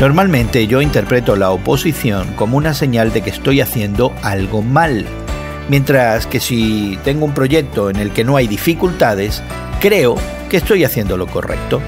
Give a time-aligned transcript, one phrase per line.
[0.00, 5.04] Normalmente yo interpreto la oposición como una señal de que estoy haciendo algo mal,
[5.68, 9.42] mientras que si tengo un proyecto en el que no hay dificultades,
[9.80, 10.14] creo
[10.48, 11.82] que estoy haciendo lo correcto.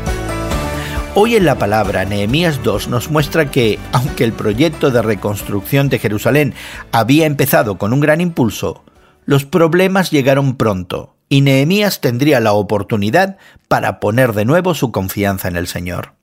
[1.15, 6.01] Hoy en la palabra Nehemías 2 nos muestra que, aunque el proyecto de reconstrucción de
[6.01, 6.55] Jerusalén
[6.91, 8.83] había empezado con un gran impulso,
[9.25, 13.39] los problemas llegaron pronto y Nehemías tendría la oportunidad
[13.69, 16.20] para poner de nuevo su confianza en el Señor.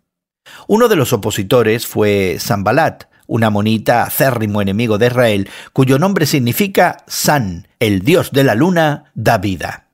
[0.68, 6.98] Uno de los opositores fue Sanbalat, una monita acérrimo enemigo de Israel, cuyo nombre significa
[7.08, 9.90] San, el dios de la luna, da vida.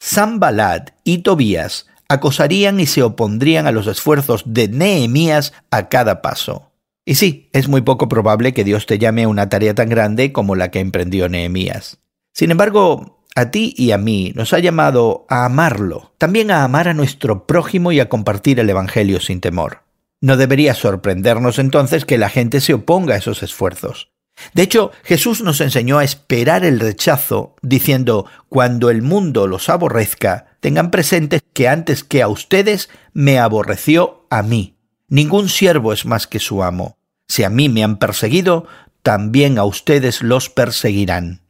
[0.00, 6.72] Sanbalat y Tobías acosarían y se opondrían a los esfuerzos de Nehemías a cada paso.
[7.04, 10.32] Y sí, es muy poco probable que Dios te llame a una tarea tan grande
[10.32, 11.98] como la que emprendió Nehemías.
[12.32, 16.88] Sin embargo, a ti y a mí nos ha llamado a amarlo, también a amar
[16.88, 19.81] a nuestro prójimo y a compartir el Evangelio sin temor.
[20.22, 24.12] No debería sorprendernos entonces que la gente se oponga a esos esfuerzos.
[24.54, 30.46] De hecho, Jesús nos enseñó a esperar el rechazo, diciendo, cuando el mundo los aborrezca,
[30.60, 34.76] tengan presente que antes que a ustedes me aborreció a mí.
[35.08, 36.96] Ningún siervo es más que su amo.
[37.26, 38.66] Si a mí me han perseguido,
[39.02, 41.42] también a ustedes los perseguirán.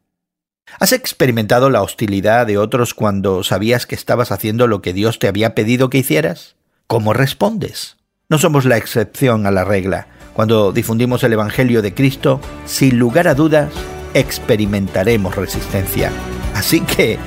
[0.80, 5.28] ¿Has experimentado la hostilidad de otros cuando sabías que estabas haciendo lo que Dios te
[5.28, 6.56] había pedido que hicieras?
[6.86, 7.98] ¿Cómo respondes?
[8.32, 10.06] No somos la excepción a la regla.
[10.32, 13.70] Cuando difundimos el Evangelio de Cristo, sin lugar a dudas,
[14.14, 16.10] experimentaremos resistencia.
[16.54, 17.18] Así que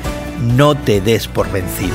[0.58, 1.94] no te des por vencido.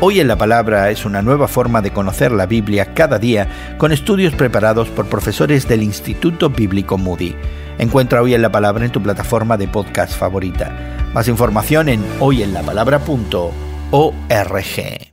[0.00, 3.92] Hoy en la Palabra es una nueva forma de conocer la Biblia cada día con
[3.92, 7.36] estudios preparados por profesores del Instituto Bíblico Moody.
[7.76, 10.72] Encuentra Hoy en la Palabra en tu plataforma de podcast favorita.
[11.12, 15.07] Más información en hoyenlapalabra.org.